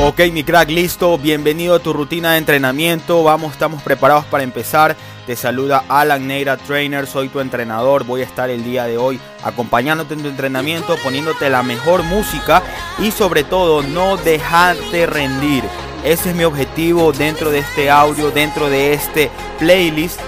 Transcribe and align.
Ok, 0.00 0.20
mi 0.32 0.42
crack, 0.42 0.70
listo. 0.70 1.16
Bienvenido 1.18 1.76
a 1.76 1.78
tu 1.78 1.92
rutina 1.92 2.32
de 2.32 2.38
entrenamiento. 2.38 3.22
Vamos, 3.22 3.52
estamos 3.52 3.80
preparados 3.80 4.24
para 4.24 4.42
empezar. 4.42 4.96
Te 5.24 5.36
saluda 5.36 5.84
Alan 5.88 6.26
Neira 6.26 6.56
Trainer, 6.56 7.06
soy 7.06 7.28
tu 7.28 7.38
entrenador. 7.38 8.02
Voy 8.04 8.20
a 8.20 8.24
estar 8.24 8.50
el 8.50 8.64
día 8.64 8.86
de 8.86 8.98
hoy 8.98 9.20
acompañándote 9.44 10.14
en 10.14 10.22
tu 10.22 10.28
entrenamiento, 10.28 10.96
poniéndote 10.96 11.48
la 11.48 11.62
mejor 11.62 12.02
música 12.02 12.60
y 12.98 13.12
sobre 13.12 13.44
todo 13.44 13.82
no 13.82 14.16
dejarte 14.16 15.06
rendir. 15.06 15.62
Ese 16.02 16.30
es 16.30 16.36
mi 16.36 16.42
objetivo 16.42 17.12
dentro 17.12 17.52
de 17.52 17.60
este 17.60 17.88
audio, 17.88 18.32
dentro 18.32 18.68
de 18.68 18.94
este 18.94 19.30
playlist. 19.60 20.20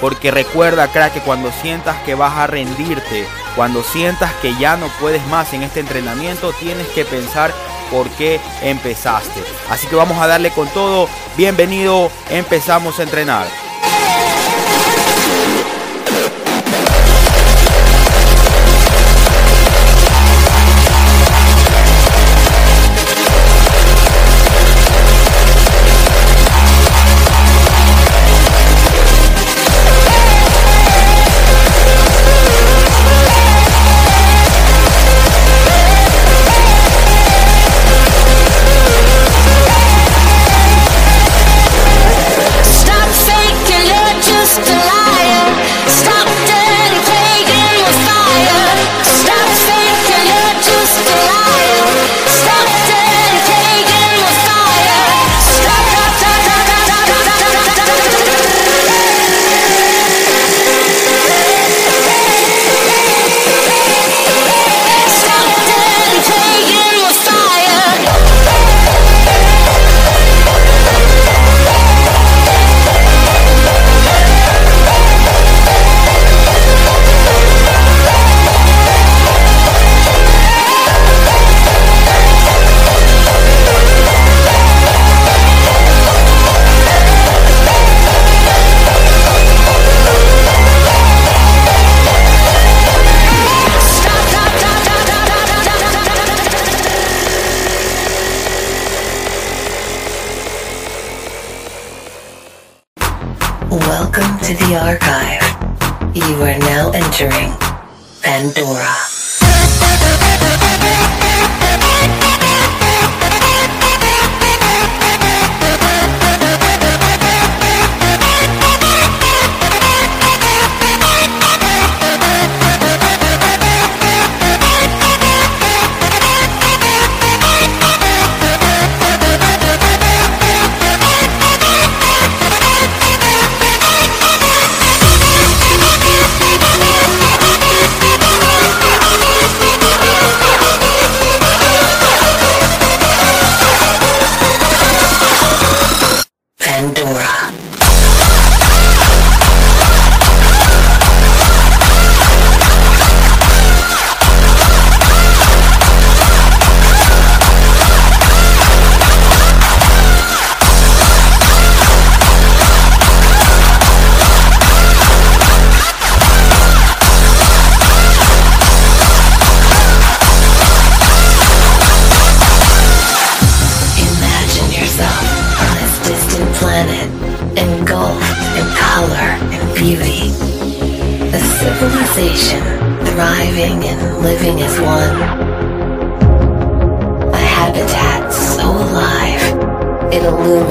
Porque 0.00 0.32
recuerda, 0.32 0.88
crack, 0.88 1.14
que 1.14 1.20
cuando 1.20 1.52
sientas 1.52 1.96
que 2.02 2.16
vas 2.16 2.36
a 2.36 2.48
rendirte, 2.48 3.24
cuando 3.54 3.84
sientas 3.84 4.32
que 4.42 4.54
ya 4.56 4.76
no 4.76 4.88
puedes 5.00 5.24
más 5.28 5.54
en 5.54 5.62
este 5.62 5.78
entrenamiento, 5.78 6.52
tienes 6.58 6.88
que 6.88 7.04
pensar 7.04 7.52
por 7.92 8.08
qué 8.10 8.40
empezaste. 8.62 9.40
Así 9.70 9.86
que 9.86 9.94
vamos 9.94 10.18
a 10.18 10.26
darle 10.26 10.50
con 10.50 10.66
todo. 10.68 11.08
Bienvenido, 11.36 12.10
empezamos 12.30 12.98
a 12.98 13.04
entrenar. 13.04 13.71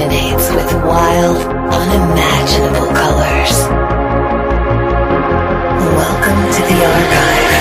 illuminates 0.01 0.49
with 0.51 0.73
wild, 0.83 1.37
unimaginable 1.73 2.87
colors. 2.93 3.51
Welcome 5.95 6.53
to 6.53 6.61
the 6.61 6.85
archive. 6.85 7.60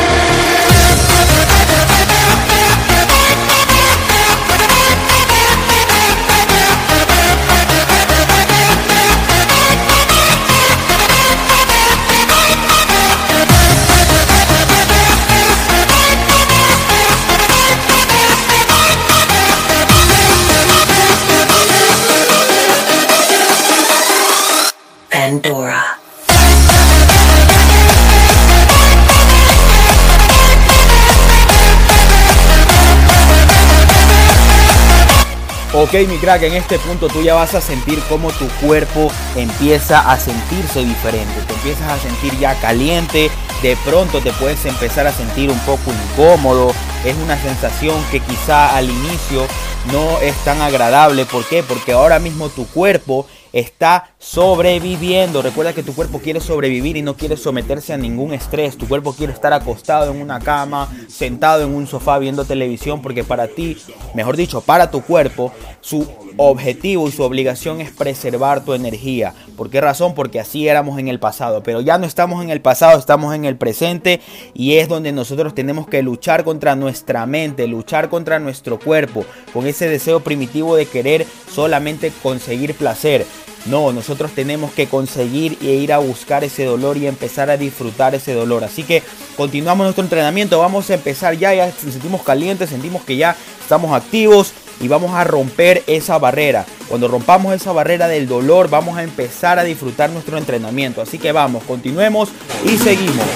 Ok, 35.82 35.94
mi 36.06 36.18
crack, 36.18 36.42
en 36.42 36.52
este 36.52 36.78
punto 36.78 37.08
tú 37.08 37.22
ya 37.22 37.34
vas 37.34 37.54
a 37.54 37.60
sentir 37.62 37.98
cómo 38.06 38.30
tu 38.32 38.46
cuerpo 38.66 39.10
empieza 39.34 40.12
a 40.12 40.20
sentirse 40.20 40.84
diferente. 40.84 41.32
Te 41.46 41.54
empiezas 41.54 41.90
a 41.90 41.98
sentir 41.98 42.38
ya 42.38 42.54
caliente. 42.60 43.30
De 43.62 43.78
pronto 43.82 44.20
te 44.20 44.30
puedes 44.32 44.62
empezar 44.66 45.06
a 45.06 45.12
sentir 45.12 45.48
un 45.50 45.58
poco 45.60 45.90
incómodo. 45.90 46.74
Es 47.02 47.16
una 47.16 47.40
sensación 47.40 47.96
que 48.10 48.20
quizá 48.20 48.76
al 48.76 48.90
inicio 48.90 49.46
no 49.90 50.18
es 50.18 50.36
tan 50.44 50.60
agradable. 50.60 51.24
¿Por 51.24 51.46
qué? 51.46 51.62
Porque 51.62 51.92
ahora 51.92 52.18
mismo 52.18 52.50
tu 52.50 52.66
cuerpo 52.66 53.26
está 53.52 54.10
sobreviviendo. 54.18 55.42
Recuerda 55.42 55.72
que 55.72 55.82
tu 55.82 55.94
cuerpo 55.94 56.20
quiere 56.20 56.40
sobrevivir 56.40 56.96
y 56.96 57.02
no 57.02 57.16
quiere 57.16 57.36
someterse 57.36 57.92
a 57.92 57.98
ningún 57.98 58.32
estrés. 58.32 58.76
Tu 58.76 58.86
cuerpo 58.86 59.12
quiere 59.12 59.32
estar 59.32 59.52
acostado 59.52 60.12
en 60.12 60.20
una 60.20 60.40
cama, 60.40 60.88
sentado 61.08 61.64
en 61.64 61.74
un 61.74 61.86
sofá 61.86 62.18
viendo 62.18 62.44
televisión, 62.44 63.02
porque 63.02 63.24
para 63.24 63.48
ti, 63.48 63.76
mejor 64.14 64.36
dicho, 64.36 64.60
para 64.60 64.90
tu 64.90 65.02
cuerpo, 65.02 65.52
su 65.80 66.06
objetivo 66.36 67.08
y 67.08 67.12
su 67.12 67.22
obligación 67.22 67.80
es 67.80 67.90
preservar 67.90 68.64
tu 68.64 68.74
energía. 68.74 69.34
¿Por 69.56 69.68
qué 69.70 69.80
razón? 69.80 70.14
Porque 70.14 70.40
así 70.40 70.68
éramos 70.68 70.98
en 70.98 71.08
el 71.08 71.20
pasado. 71.20 71.62
Pero 71.62 71.80
ya 71.80 71.98
no 71.98 72.06
estamos 72.06 72.42
en 72.42 72.50
el 72.50 72.60
pasado, 72.60 72.98
estamos 72.98 73.34
en 73.34 73.44
el 73.44 73.56
presente 73.56 74.20
y 74.54 74.76
es 74.76 74.88
donde 74.88 75.12
nosotros 75.12 75.54
tenemos 75.54 75.86
que 75.86 76.02
luchar 76.02 76.44
contra 76.44 76.76
nuestra 76.76 77.26
mente, 77.26 77.66
luchar 77.66 78.08
contra 78.08 78.38
nuestro 78.38 78.78
cuerpo, 78.78 79.24
con 79.52 79.66
ese 79.66 79.88
deseo 79.88 80.20
primitivo 80.20 80.76
de 80.76 80.86
querer 80.86 81.26
solamente 81.52 82.12
conseguir 82.22 82.74
placer. 82.74 83.26
No, 83.66 83.92
nosotros 83.92 84.30
tenemos 84.32 84.72
que 84.72 84.86
conseguir 84.86 85.58
e 85.60 85.74
ir 85.74 85.92
a 85.92 85.98
buscar 85.98 86.44
ese 86.44 86.64
dolor 86.64 86.96
y 86.96 87.06
empezar 87.06 87.50
a 87.50 87.56
disfrutar 87.56 88.14
ese 88.14 88.32
dolor. 88.32 88.64
Así 88.64 88.82
que 88.82 89.02
continuamos 89.36 89.84
nuestro 89.84 90.02
entrenamiento. 90.02 90.58
Vamos 90.58 90.88
a 90.90 90.94
empezar 90.94 91.36
ya. 91.36 91.54
Ya 91.54 91.70
sentimos 91.70 92.22
calientes, 92.22 92.70
sentimos 92.70 93.02
que 93.02 93.16
ya 93.16 93.36
estamos 93.60 93.92
activos 93.92 94.54
y 94.80 94.88
vamos 94.88 95.12
a 95.14 95.24
romper 95.24 95.84
esa 95.86 96.18
barrera. 96.18 96.64
Cuando 96.88 97.06
rompamos 97.06 97.54
esa 97.54 97.72
barrera 97.72 98.08
del 98.08 98.26
dolor, 98.26 98.70
vamos 98.70 98.96
a 98.96 99.02
empezar 99.02 99.58
a 99.58 99.64
disfrutar 99.64 100.10
nuestro 100.10 100.38
entrenamiento. 100.38 101.02
Así 101.02 101.18
que 101.18 101.32
vamos, 101.32 101.62
continuemos 101.64 102.30
y 102.64 102.78
seguimos. 102.78 103.26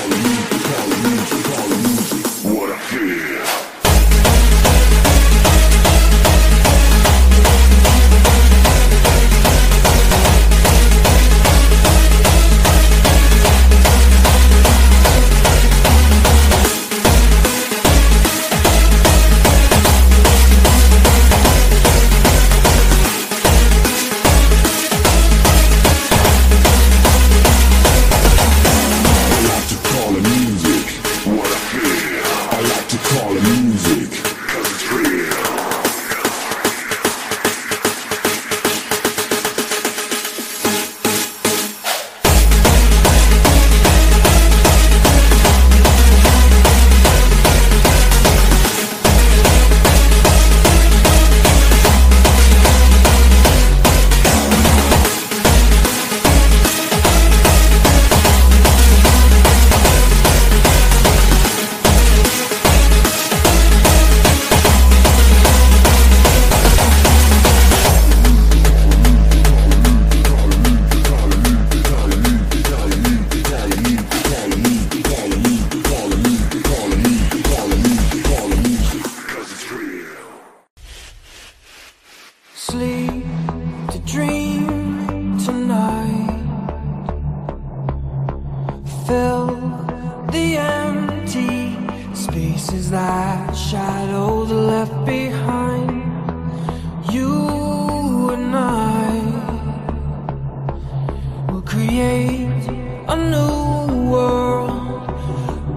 create 101.75 102.65
a 103.09 103.17
new 103.17 104.11
world 104.13 104.71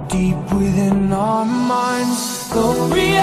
deep 0.10 0.38
within 0.54 1.12
our 1.12 1.44
minds. 1.44 2.50
The 2.54 2.68
real 2.94 3.17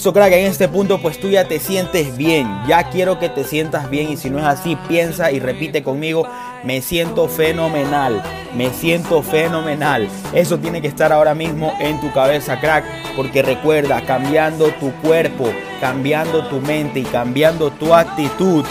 Listo, 0.00 0.14
crack, 0.14 0.32
en 0.32 0.46
este 0.46 0.66
punto 0.66 0.98
pues 1.02 1.20
tú 1.20 1.28
ya 1.28 1.46
te 1.46 1.60
sientes 1.60 2.16
bien. 2.16 2.48
Ya 2.66 2.88
quiero 2.88 3.18
que 3.18 3.28
te 3.28 3.44
sientas 3.44 3.90
bien 3.90 4.08
y 4.08 4.16
si 4.16 4.30
no 4.30 4.38
es 4.38 4.46
así, 4.46 4.74
piensa 4.88 5.30
y 5.30 5.40
repite 5.40 5.82
conmigo, 5.82 6.26
me 6.64 6.80
siento 6.80 7.28
fenomenal, 7.28 8.22
me 8.56 8.70
siento 8.70 9.22
fenomenal. 9.22 10.08
Eso 10.32 10.58
tiene 10.58 10.80
que 10.80 10.88
estar 10.88 11.12
ahora 11.12 11.34
mismo 11.34 11.74
en 11.80 12.00
tu 12.00 12.10
cabeza, 12.14 12.58
crack, 12.58 12.82
porque 13.14 13.42
recuerda, 13.42 14.00
cambiando 14.06 14.68
tu 14.80 14.90
cuerpo, 15.02 15.52
cambiando 15.82 16.48
tu 16.48 16.62
mente 16.62 17.00
y 17.00 17.04
cambiando 17.04 17.70
tu 17.70 17.92
actitud, 17.92 18.64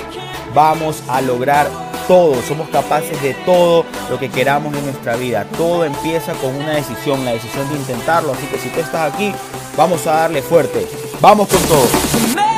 vamos 0.55 1.03
a 1.07 1.21
lograr 1.21 1.88
todo, 2.09 2.41
somos 2.41 2.67
capaces 2.69 3.21
de 3.21 3.35
todo 3.45 3.85
lo 4.09 4.17
que 4.17 4.29
queramos 4.29 4.75
en 4.75 4.83
nuestra 4.83 5.15
vida. 5.15 5.45
Todo 5.55 5.85
empieza 5.85 6.33
con 6.33 6.55
una 6.55 6.71
decisión, 6.71 7.23
la 7.23 7.33
decisión 7.33 7.69
de 7.69 7.75
intentarlo. 7.75 8.33
Así 8.33 8.47
que 8.47 8.57
si 8.57 8.69
tú 8.69 8.79
estás 8.79 9.13
aquí, 9.13 9.31
vamos 9.77 10.07
a 10.07 10.13
darle 10.13 10.41
fuerte. 10.41 10.87
Vamos 11.21 11.47
con 11.47 11.61
todo. 11.61 12.48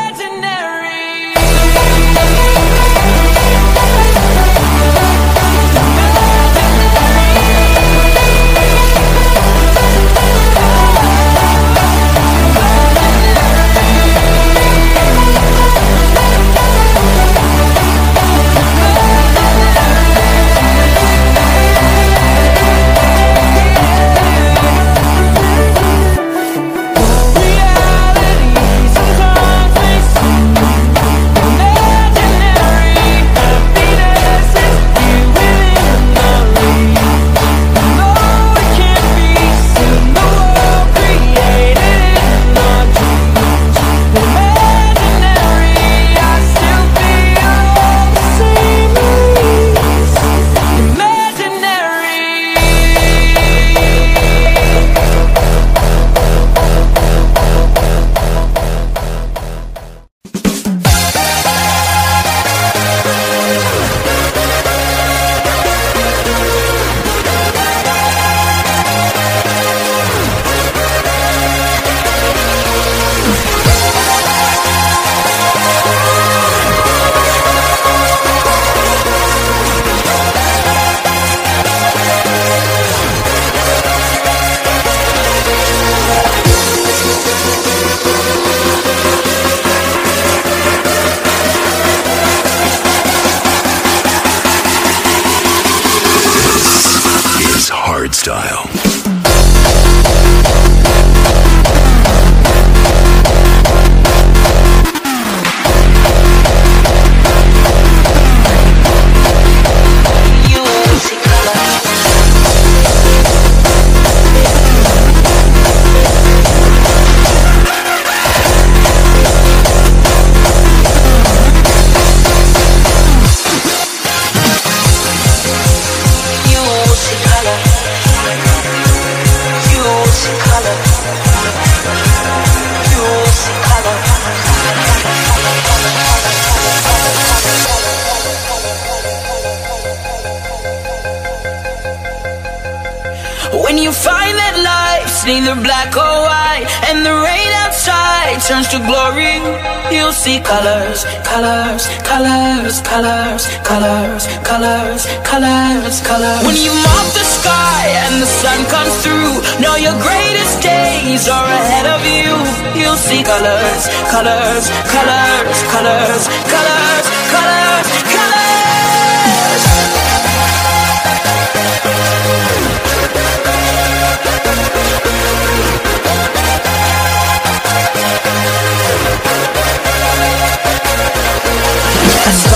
You'll 149.92 150.16
see 150.16 150.40
colors, 150.40 151.04
colors, 151.24 151.84
colors, 152.08 152.82
colors, 152.82 153.44
colors, 153.64 154.24
colors, 154.48 155.02
colors, 155.28 155.96
colors. 156.02 156.44
When 156.48 156.56
you 156.56 156.74
mop 156.74 157.08
the 157.14 157.28
sky 157.28 157.84
and 158.08 158.22
the 158.22 158.26
sun 158.26 158.60
comes 158.72 158.96
through, 159.04 159.34
know 159.62 159.76
your 159.76 159.96
greatest 160.00 160.64
days 160.64 161.28
are 161.28 161.46
ahead 161.46 161.86
of 161.86 162.02
you. 162.08 162.32
You'll 162.80 162.96
see 162.96 163.22
colors, 163.24 163.82
colors, 164.10 164.66
colors, 164.88 165.58
colors, 165.74 166.24
colors, 166.48 166.81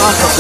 spark 0.06 0.24
of 0.24 0.38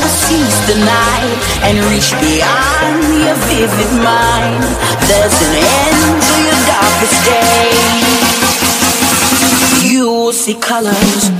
will 0.00 0.08
seize 0.08 0.58
the 0.68 0.78
night 0.78 1.38
and 1.66 1.78
reach 1.90 2.10
beyond 2.20 3.02
your 3.24 3.34
vivid 3.50 3.92
mind. 4.02 4.62
There's 5.08 5.38
an 5.46 5.54
end 5.58 6.22
to 6.28 6.36
your 6.46 6.60
darkest 6.70 7.18
day. 7.26 7.72
You 9.90 10.04
will 10.06 10.32
see 10.32 10.54
colors. 10.54 11.30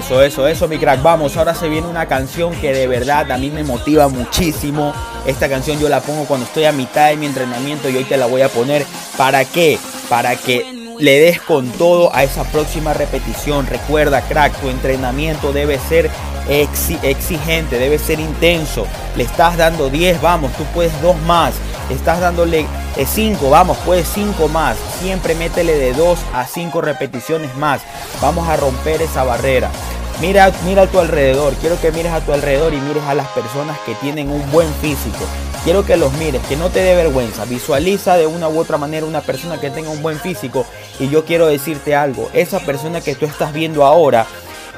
Eso, 0.00 0.22
eso, 0.22 0.48
eso, 0.48 0.66
mi 0.66 0.78
crack. 0.78 1.02
Vamos, 1.02 1.36
ahora 1.36 1.54
se 1.54 1.68
viene 1.68 1.86
una 1.86 2.06
canción 2.06 2.54
que 2.54 2.72
de 2.72 2.86
verdad 2.86 3.30
a 3.30 3.36
mí 3.36 3.50
me 3.50 3.62
motiva 3.62 4.08
muchísimo. 4.08 4.94
Esta 5.26 5.46
canción 5.46 5.78
yo 5.78 5.90
la 5.90 6.00
pongo 6.00 6.24
cuando 6.24 6.46
estoy 6.46 6.64
a 6.64 6.72
mitad 6.72 7.10
de 7.10 7.16
mi 7.16 7.26
entrenamiento 7.26 7.90
y 7.90 7.98
hoy 7.98 8.04
te 8.04 8.16
la 8.16 8.24
voy 8.24 8.40
a 8.40 8.48
poner. 8.48 8.86
¿Para 9.18 9.44
qué? 9.44 9.78
Para 10.08 10.36
que 10.36 10.79
le 11.00 11.18
des 11.20 11.40
con 11.40 11.68
todo 11.72 12.14
a 12.14 12.22
esa 12.24 12.44
próxima 12.44 12.92
repetición. 12.92 13.66
Recuerda, 13.66 14.20
crack, 14.22 14.54
tu 14.60 14.68
entrenamiento 14.68 15.52
debe 15.52 15.78
ser 15.78 16.10
exi- 16.48 16.98
exigente, 17.02 17.78
debe 17.78 17.98
ser 17.98 18.20
intenso. 18.20 18.86
Le 19.16 19.24
estás 19.24 19.56
dando 19.56 19.88
10, 19.90 20.20
vamos, 20.20 20.52
tú 20.52 20.64
puedes 20.74 20.92
dos 21.02 21.16
más. 21.22 21.54
Estás 21.90 22.20
dándole 22.20 22.66
5, 23.04 23.50
vamos, 23.50 23.76
puedes 23.84 24.06
5 24.08 24.48
más. 24.48 24.76
Siempre 25.00 25.34
métele 25.34 25.74
de 25.76 25.92
2 25.92 26.18
a 26.34 26.46
5 26.46 26.80
repeticiones 26.80 27.54
más. 27.56 27.80
Vamos 28.20 28.48
a 28.48 28.56
romper 28.56 29.02
esa 29.02 29.24
barrera. 29.24 29.70
Mira, 30.20 30.52
mira 30.66 30.82
a 30.82 30.86
tu 30.86 30.98
alrededor. 30.98 31.54
Quiero 31.54 31.80
que 31.80 31.92
mires 31.92 32.12
a 32.12 32.20
tu 32.20 32.34
alrededor 32.34 32.74
y 32.74 32.76
mires 32.76 33.02
a 33.04 33.14
las 33.14 33.26
personas 33.28 33.78
que 33.86 33.94
tienen 33.94 34.30
un 34.30 34.50
buen 34.52 34.68
físico. 34.74 35.24
Quiero 35.64 35.86
que 35.86 35.96
los 35.96 36.12
mires, 36.12 36.42
que 36.46 36.56
no 36.56 36.68
te 36.68 36.80
dé 36.80 36.94
vergüenza. 36.94 37.46
Visualiza 37.46 38.18
de 38.18 38.26
una 38.26 38.46
u 38.50 38.58
otra 38.58 38.76
manera 38.76 39.06
una 39.06 39.22
persona 39.22 39.58
que 39.58 39.70
tenga 39.70 39.88
un 39.88 40.02
buen 40.02 40.20
físico. 40.20 40.66
Y 40.98 41.08
yo 41.08 41.24
quiero 41.24 41.46
decirte 41.46 41.94
algo. 41.94 42.28
Esa 42.34 42.60
persona 42.60 43.00
que 43.00 43.14
tú 43.14 43.24
estás 43.24 43.54
viendo 43.54 43.86
ahora 43.86 44.26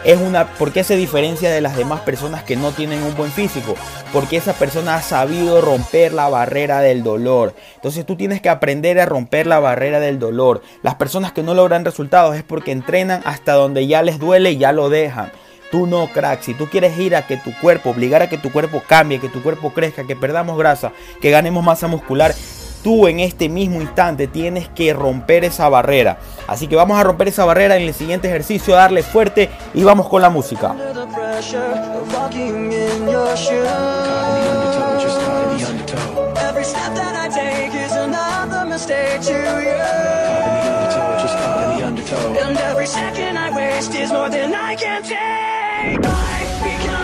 es 0.05 0.21
una 0.21 0.47
¿por 0.55 0.73
qué 0.73 0.85
se 0.85 0.97
diferencia 0.97 1.51
de 1.51 1.61
las 1.61 1.77
demás 1.77 2.01
personas 2.01 2.43
que 2.43 2.57
no 2.57 2.73
tienen 2.73 3.03
un 3.03 3.15
buen 3.17 3.31
físico? 3.31 3.75
Porque 4.13 4.37
esa 4.37 4.53
persona 4.53 4.97
ha 4.97 5.03
sabido 5.03 5.61
romper 5.61 6.13
la 6.13 6.29
barrera 6.29 6.81
del 6.81 7.03
dolor. 7.03 7.55
Entonces 7.77 8.05
tú 8.05 8.17
tienes 8.17 8.41
que 8.41 8.49
aprender 8.49 8.99
a 9.01 9.07
romper 9.07 9.47
la 9.47 9.61
barrera 9.61 10.01
del 10.01 10.19
dolor. 10.19 10.63
Las 10.83 10.97
personas 10.97 11.33
que 11.33 11.43
no 11.43 11.55
logran 11.55 11.85
resultados 11.85 12.37
es 12.37 12.43
porque 12.43 12.73
entrenan 12.73 13.23
hasta 13.25 13.53
donde 13.53 13.87
ya 13.87 14.03
les 14.03 14.19
duele 14.19 14.53
y 14.53 14.59
ya 14.59 14.73
lo 14.73 14.91
dejan. 14.91 15.33
Tú 15.71 15.87
no, 15.87 16.09
crack. 16.09 16.43
Si 16.43 16.53
tú 16.53 16.67
quieres 16.67 16.99
ir 16.99 17.17
a 17.17 17.27
que 17.27 17.39
tu 17.39 17.51
cuerpo, 17.59 17.91
obligar 17.91 18.21
a 18.21 18.29
que 18.29 18.37
tu 18.37 18.53
cuerpo 18.53 18.83
cambie, 18.87 19.21
que 19.21 19.31
tu 19.31 19.43
cuerpo 19.43 19.73
crezca, 19.73 20.07
que 20.07 20.17
perdamos 20.17 20.59
grasa, 20.59 20.93
que 21.21 21.31
ganemos 21.31 21.65
masa 21.65 21.87
muscular, 21.87 22.35
tú 22.83 23.07
en 23.07 23.21
este 23.21 23.49
mismo 23.49 23.81
instante 23.81 24.27
tienes 24.27 24.69
que 24.69 24.93
romper 24.93 25.45
esa 25.45 25.69
barrera. 25.69 26.19
Así 26.47 26.67
que 26.67 26.77
vamos 26.77 26.99
a 26.99 27.05
romper 27.05 27.29
esa 27.29 27.45
barrera 27.45 27.77
en 27.77 27.83
el 27.83 27.95
siguiente 27.95 28.29
ejercicio, 28.29 28.75
darle 28.75 29.03
fuerte 29.03 29.49
y 29.75 29.85
vamos 29.85 30.09
con 30.09 30.23
la 30.23 30.31
música. 30.31 30.75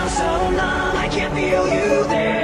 So 0.08 0.24
I 0.24 1.08
can't 1.12 1.32
feel 1.34 1.64
you 1.68 2.08
there. 2.08 2.38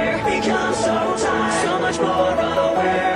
So 1.65 1.79
much 1.79 1.99
more. 1.99 3.14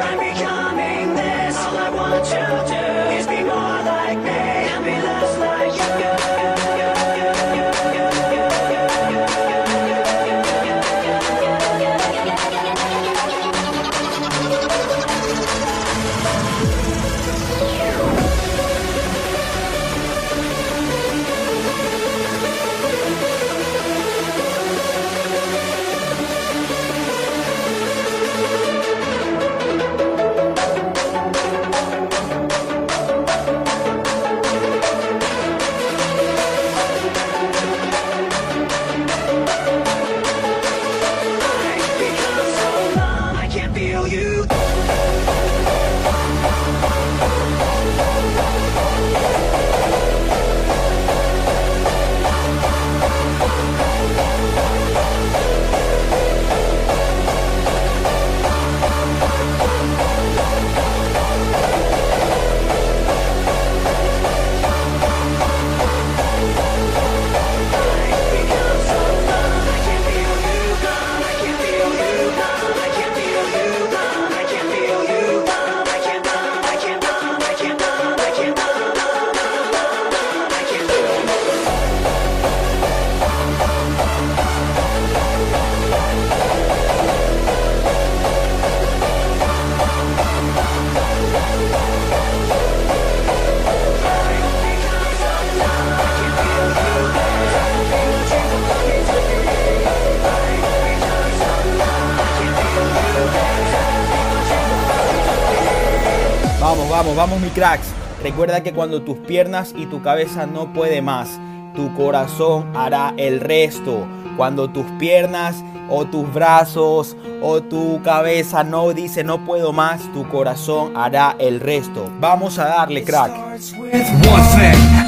Vamos, 106.70 106.88
vamos, 106.88 107.16
vamos, 107.16 107.42
mi 107.42 107.50
cracks. 107.50 107.88
Recuerda 108.22 108.62
que 108.62 108.74
cuando 108.74 109.02
tus 109.02 109.18
piernas 109.18 109.74
y 109.76 109.88
tu 109.88 110.04
cabeza 110.04 110.46
no 110.46 110.72
puede 110.72 111.02
más, 111.02 111.40
tu 111.74 111.92
corazón 111.96 112.78
hará 112.78 113.16
el 113.18 113.40
resto. 113.40 114.06
Cuando 114.38 114.70
tus 114.70 114.86
piernas 115.00 115.64
o 115.90 116.06
tus 116.06 116.32
brazos 116.32 117.18
o 117.42 117.64
tu 117.64 118.04
cabeza 118.04 118.64
no 118.64 118.94
dice 118.94 119.24
no 119.24 119.44
puedo 119.46 119.74
más, 119.74 120.14
tu 120.14 120.30
corazón 120.30 120.96
hará 120.96 121.36
el 121.40 121.60
resto. 121.60 122.08
Vamos 122.20 122.60
a 122.60 122.66
darle 122.66 123.04
crack. 123.04 123.32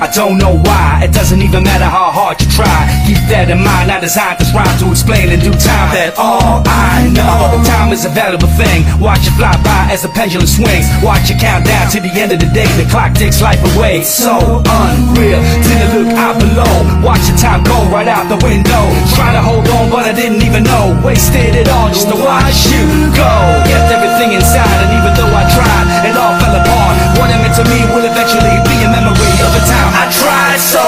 I 0.01 0.09
don't 0.09 0.41
know 0.41 0.57
why. 0.65 1.05
It 1.05 1.13
doesn't 1.13 1.45
even 1.45 1.61
matter 1.61 1.85
how 1.85 2.09
hard 2.09 2.41
you 2.41 2.49
try. 2.49 2.89
Keep 3.05 3.21
that 3.29 3.53
in 3.53 3.61
mind. 3.61 3.93
I 3.93 4.01
designed 4.01 4.41
this 4.41 4.49
rhyme 4.49 4.73
to 4.81 4.89
explain 4.89 5.29
in 5.29 5.37
due 5.37 5.53
time 5.53 5.93
that 5.93 6.17
all 6.17 6.65
I 6.65 7.05
know, 7.13 7.61
time 7.61 7.93
is 7.93 8.01
a 8.01 8.09
valuable 8.09 8.49
thing. 8.57 8.81
Watch 8.97 9.29
it 9.29 9.37
fly 9.37 9.53
by 9.61 9.93
as 9.93 10.01
the 10.01 10.09
pendulum 10.09 10.49
swings. 10.49 10.89
Watch 11.05 11.29
it 11.29 11.37
count 11.37 11.69
down 11.69 11.85
to 11.93 12.01
the 12.01 12.09
end 12.17 12.33
of 12.33 12.41
the 12.41 12.49
day. 12.49 12.65
The 12.81 12.89
clock 12.89 13.13
takes 13.13 13.45
life 13.45 13.61
away. 13.77 14.01
So 14.01 14.65
unreal. 14.65 15.37
You 15.69 15.85
look 15.93 16.17
out 16.17 16.41
below. 16.41 16.73
Watch 17.05 17.21
the 17.29 17.37
time 17.37 17.61
go 17.61 17.77
right 17.93 18.09
out 18.09 18.25
the 18.25 18.41
window. 18.41 18.81
Trying 19.13 19.37
to 19.37 19.43
hold 19.45 19.69
on, 19.69 19.93
but 19.93 20.09
I 20.09 20.17
didn't 20.17 20.41
even 20.41 20.65
know. 20.65 20.97
Wasted 21.05 21.53
it 21.53 21.69
all 21.69 21.93
just 21.93 22.09
to 22.09 22.17
watch 22.17 22.73
you 22.73 22.89
go. 23.13 23.29
Kept 23.69 23.93
everything 23.93 24.33
inside, 24.33 24.81
and 24.81 24.97
even 24.97 25.13
though 25.13 25.29
I 25.29 25.45
tried, 25.45 26.09
it 26.09 26.17
all 26.17 26.33
fell 26.41 26.57
apart. 26.57 27.21
What 27.21 27.29
it 27.29 27.37
meant 27.37 27.53
to 27.61 27.65
me 27.69 27.85
will 27.93 28.01
eventually 28.01 28.57
be 28.65 28.80
a 29.51 29.57
memory 29.57 29.57
of 29.57 29.63
a 29.63 29.67
time. 29.67 29.93
I 29.93 30.07
tried 30.11 30.59
so 30.59 30.80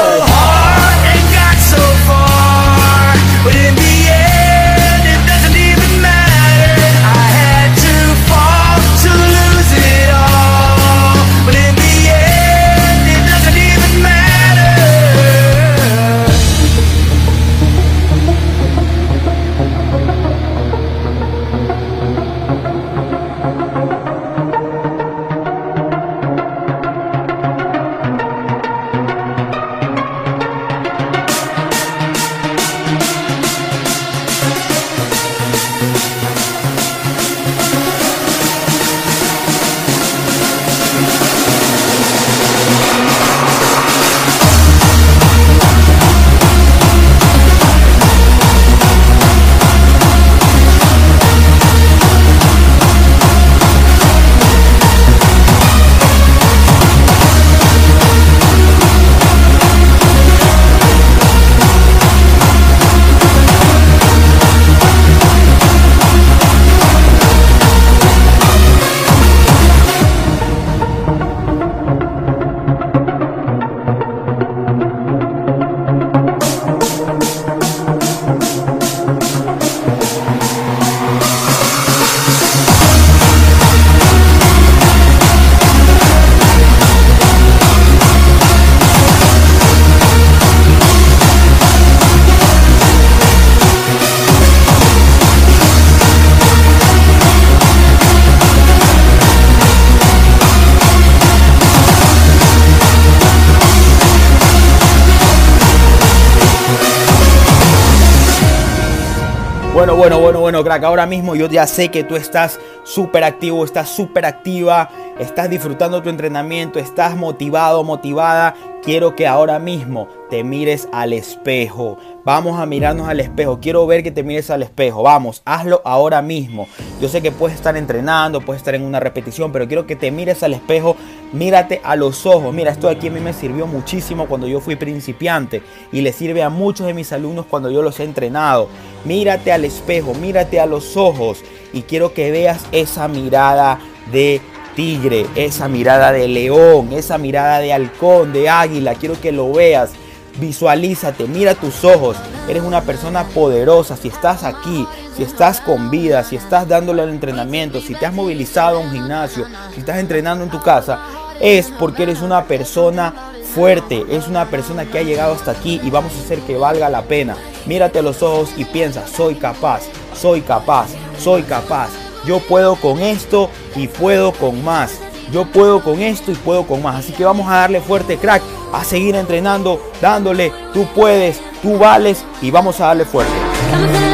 Bueno, 109.83 109.97
bueno, 109.97 110.19
bueno, 110.21 110.39
bueno, 110.39 110.63
crack. 110.63 110.85
Ahora 110.85 111.05
mismo 111.05 111.35
yo 111.35 111.49
ya 111.49 111.67
sé 111.67 111.89
que 111.89 112.05
tú 112.05 112.15
estás 112.15 112.57
súper 112.85 113.25
activo, 113.25 113.65
estás 113.65 113.89
súper 113.89 114.23
activa, 114.23 114.89
estás 115.19 115.49
disfrutando 115.49 116.01
tu 116.01 116.07
entrenamiento, 116.07 116.79
estás 116.79 117.17
motivado, 117.17 117.83
motivada. 117.83 118.55
Quiero 118.81 119.13
que 119.13 119.27
ahora 119.27 119.59
mismo 119.59 120.07
te 120.29 120.45
mires 120.45 120.87
al 120.93 121.11
espejo. 121.11 121.97
Vamos 122.23 122.61
a 122.61 122.65
mirarnos 122.65 123.09
al 123.09 123.19
espejo. 123.19 123.59
Quiero 123.59 123.85
ver 123.85 124.03
que 124.03 124.11
te 124.11 124.23
mires 124.23 124.49
al 124.51 124.63
espejo. 124.63 125.03
Vamos, 125.03 125.41
hazlo 125.43 125.81
ahora 125.83 126.21
mismo. 126.21 126.65
Yo 127.01 127.09
sé 127.09 127.21
que 127.21 127.33
puedes 127.33 127.57
estar 127.57 127.75
entrenando, 127.75 128.39
puedes 128.39 128.61
estar 128.61 128.75
en 128.75 128.83
una 128.83 129.01
repetición, 129.01 129.51
pero 129.51 129.67
quiero 129.67 129.85
que 129.85 129.97
te 129.97 130.11
mires 130.11 130.43
al 130.43 130.53
espejo. 130.53 130.95
Mírate 131.33 131.81
a 131.83 131.95
los 131.95 132.25
ojos. 132.27 132.53
Mira, 132.53 132.71
esto 132.71 132.87
aquí 132.87 133.07
a 133.07 133.11
mí 133.11 133.19
me 133.19 133.33
sirvió 133.33 133.65
muchísimo 133.65 134.27
cuando 134.27 134.47
yo 134.47 134.61
fui 134.61 134.75
principiante 134.75 135.63
y 135.91 136.01
le 136.01 136.13
sirve 136.13 136.43
a 136.43 136.49
muchos 136.49 136.85
de 136.85 136.93
mis 136.93 137.11
alumnos 137.11 137.47
cuando 137.49 137.71
yo 137.71 137.81
los 137.81 137.99
he 137.99 138.03
entrenado. 138.03 138.69
Mírate 139.03 139.51
al 139.51 139.65
espejo, 139.65 140.13
mírate 140.13 140.59
a 140.59 140.67
los 140.67 140.95
ojos 140.95 141.39
y 141.73 141.81
quiero 141.81 142.13
que 142.13 142.29
veas 142.29 142.63
esa 142.71 143.07
mirada 143.07 143.79
de 144.11 144.41
tigre, 144.75 145.25
esa 145.35 145.67
mirada 145.67 146.11
de 146.11 146.27
león, 146.27 146.93
esa 146.93 147.17
mirada 147.17 147.59
de 147.59 147.73
halcón, 147.73 148.31
de 148.31 148.47
águila. 148.47 148.93
Quiero 148.93 149.19
que 149.19 149.31
lo 149.31 149.51
veas. 149.51 149.91
Visualízate, 150.39 151.27
mira 151.27 151.55
tus 151.55 151.83
ojos. 151.83 152.17
Eres 152.47 152.63
una 152.63 152.81
persona 152.81 153.23
poderosa. 153.23 153.97
Si 153.97 154.07
estás 154.07 154.43
aquí, 154.43 154.87
si 155.15 155.23
estás 155.23 155.61
con 155.61 155.89
vida, 155.89 156.23
si 156.23 156.35
estás 156.35 156.67
dándole 156.67 157.03
al 157.03 157.09
entrenamiento, 157.09 157.81
si 157.81 157.93
te 157.95 158.05
has 158.05 158.13
movilizado 158.13 158.77
a 158.77 158.81
un 158.81 158.91
gimnasio, 158.91 159.45
si 159.73 159.79
estás 159.79 159.97
entrenando 159.97 160.43
en 160.43 160.49
tu 160.49 160.59
casa, 160.61 160.99
es 161.43 161.71
porque 161.77 162.03
eres 162.03 162.21
una 162.21 162.45
persona 162.45 163.13
fuerte, 163.53 164.05
es 164.09 164.29
una 164.29 164.45
persona 164.45 164.85
que 164.85 164.99
ha 164.99 165.03
llegado 165.03 165.33
hasta 165.33 165.51
aquí 165.51 165.79
y 165.83 165.89
vamos 165.89 166.13
a 166.13 166.23
hacer 166.23 166.39
que 166.39 166.55
valga 166.55 166.89
la 166.89 167.03
pena. 167.03 167.35
Mírate 167.65 167.99
a 167.99 168.01
los 168.01 168.23
ojos 168.23 168.51
y 168.55 168.63
piensa, 168.63 169.05
soy 169.07 169.35
capaz, 169.35 169.81
soy 170.15 170.39
capaz, 170.41 170.87
soy 171.19 171.43
capaz. 171.43 171.89
Yo 172.25 172.39
puedo 172.39 172.77
con 172.77 173.01
esto 173.01 173.49
y 173.75 173.89
puedo 173.89 174.31
con 174.31 174.63
más. 174.63 174.99
Yo 175.33 175.45
puedo 175.45 175.83
con 175.83 176.01
esto 176.01 176.31
y 176.31 176.35
puedo 176.35 176.65
con 176.65 176.81
más. 176.81 176.95
Así 176.95 177.11
que 177.11 177.25
vamos 177.25 177.47
a 177.49 177.55
darle 177.55 177.81
fuerte 177.81 178.17
crack, 178.17 178.41
a 178.71 178.85
seguir 178.85 179.15
entrenando, 179.15 179.91
dándole, 180.01 180.53
tú 180.73 180.87
puedes, 180.95 181.41
tú 181.61 181.77
vales 181.77 182.23
y 182.41 182.51
vamos 182.51 182.79
a 182.79 182.87
darle 182.87 183.03
fuerte. 183.03 184.12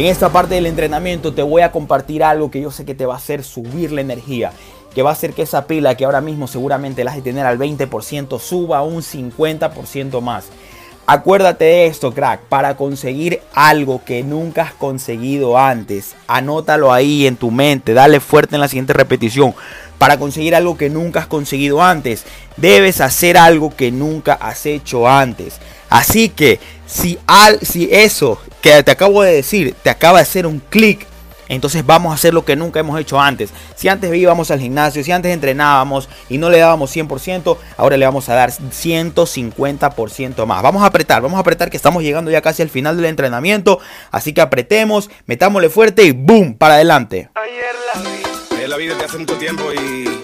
En 0.00 0.06
esta 0.06 0.32
parte 0.32 0.54
del 0.54 0.64
entrenamiento 0.64 1.34
te 1.34 1.42
voy 1.42 1.60
a 1.60 1.72
compartir 1.72 2.24
algo 2.24 2.50
que 2.50 2.62
yo 2.62 2.70
sé 2.70 2.86
que 2.86 2.94
te 2.94 3.04
va 3.04 3.12
a 3.12 3.18
hacer 3.18 3.44
subir 3.44 3.92
la 3.92 4.00
energía 4.00 4.50
que 4.94 5.02
va 5.02 5.10
a 5.10 5.12
hacer 5.12 5.34
que 5.34 5.42
esa 5.42 5.66
pila 5.66 5.94
que 5.94 6.06
ahora 6.06 6.22
mismo 6.22 6.46
seguramente 6.46 7.04
la 7.04 7.10
has 7.10 7.18
de 7.18 7.22
tener 7.22 7.44
al 7.44 7.58
20% 7.58 8.40
suba 8.40 8.82
un 8.82 9.02
50% 9.02 10.22
más. 10.22 10.46
Acuérdate 11.04 11.66
de 11.66 11.86
esto, 11.86 12.14
crack, 12.14 12.40
para 12.44 12.78
conseguir 12.78 13.42
algo 13.52 14.02
que 14.02 14.22
nunca 14.22 14.62
has 14.62 14.72
conseguido 14.72 15.58
antes, 15.58 16.14
anótalo 16.26 16.94
ahí 16.94 17.26
en 17.26 17.36
tu 17.36 17.50
mente, 17.50 17.92
dale 17.92 18.20
fuerte 18.20 18.54
en 18.54 18.62
la 18.62 18.68
siguiente 18.68 18.94
repetición. 18.94 19.54
Para 19.98 20.18
conseguir 20.18 20.54
algo 20.54 20.78
que 20.78 20.88
nunca 20.88 21.20
has 21.20 21.26
conseguido 21.26 21.82
antes, 21.82 22.24
debes 22.56 23.02
hacer 23.02 23.36
algo 23.36 23.76
que 23.76 23.92
nunca 23.92 24.32
has 24.32 24.64
hecho 24.64 25.06
antes. 25.06 25.60
Así 25.90 26.30
que 26.30 26.58
si, 26.90 27.18
al, 27.26 27.60
si 27.60 27.88
eso 27.90 28.38
que 28.60 28.82
te 28.82 28.90
acabo 28.90 29.22
de 29.22 29.32
decir 29.32 29.74
te 29.82 29.90
acaba 29.90 30.18
de 30.18 30.22
hacer 30.22 30.46
un 30.46 30.60
clic 30.60 31.06
entonces 31.50 31.84
vamos 31.84 32.12
a 32.12 32.14
hacer 32.14 32.32
lo 32.32 32.44
que 32.44 32.54
nunca 32.54 32.78
hemos 32.78 32.98
hecho 32.98 33.20
antes. 33.20 33.50
Si 33.74 33.88
antes 33.88 34.14
íbamos 34.14 34.52
al 34.52 34.60
gimnasio, 34.60 35.02
si 35.02 35.10
antes 35.10 35.32
entrenábamos 35.32 36.08
y 36.28 36.38
no 36.38 36.48
le 36.48 36.58
dábamos 36.58 36.94
100%, 36.96 37.56
ahora 37.76 37.96
le 37.96 38.06
vamos 38.06 38.28
a 38.28 38.34
dar 38.34 38.52
150% 38.52 40.46
más. 40.46 40.62
Vamos 40.62 40.84
a 40.84 40.86
apretar, 40.86 41.20
vamos 41.20 41.38
a 41.38 41.40
apretar 41.40 41.68
que 41.68 41.76
estamos 41.76 42.04
llegando 42.04 42.30
ya 42.30 42.40
casi 42.40 42.62
al 42.62 42.70
final 42.70 42.96
del 42.96 43.06
entrenamiento. 43.06 43.80
Así 44.12 44.32
que 44.32 44.40
apretemos, 44.40 45.10
metámosle 45.26 45.70
fuerte 45.70 46.04
y 46.04 46.12
¡boom! 46.12 46.54
Para 46.54 46.74
adelante. 46.74 47.30
Ayer 47.34 47.74
la 47.94 48.00
vi, 48.00 48.62
Es 48.62 48.68
la 48.68 48.76
vida 48.76 48.94
de 48.94 49.04
hace 49.04 49.18
mucho 49.18 49.36
tiempo 49.36 49.64
y 49.72 50.22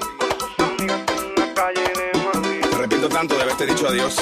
arrepiento 2.72 3.09
tanto 3.09 3.35
de 3.35 3.42
haberte 3.42 3.66
dicho 3.66 3.88
adiós. 3.88 4.14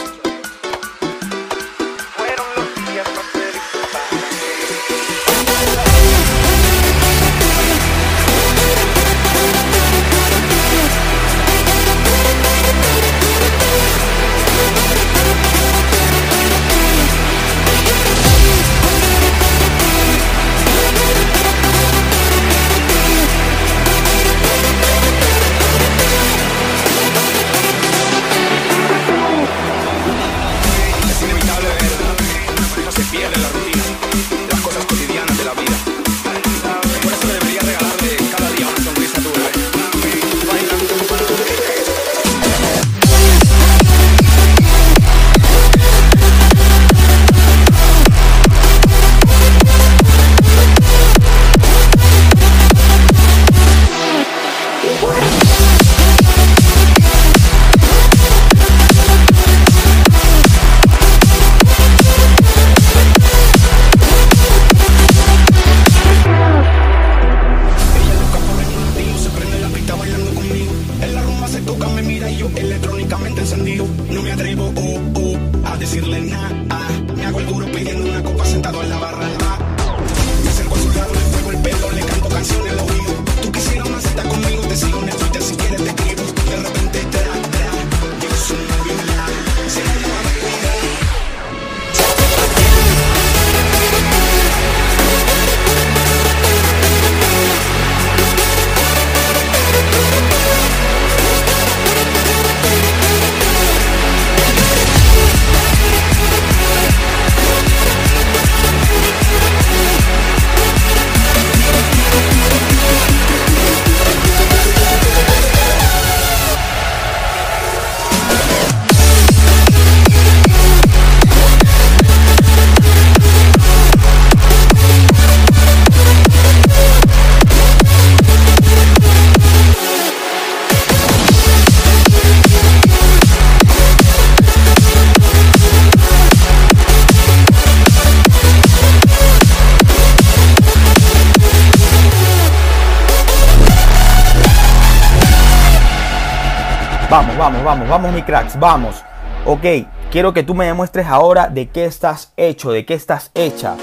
Vamos, 147.74 147.88
vamos, 147.88 148.12
mi 148.12 148.22
cracks, 148.22 148.56
vamos. 148.56 149.02
Ok, 149.44 149.64
quiero 150.12 150.32
que 150.32 150.44
tú 150.44 150.54
me 150.54 150.64
demuestres 150.64 151.08
ahora 151.08 151.48
de 151.48 151.70
qué 151.70 151.86
estás 151.86 152.32
hecho, 152.36 152.70
de 152.70 152.86
qué 152.86 152.94
estás 152.94 153.32
hecha. 153.34 153.74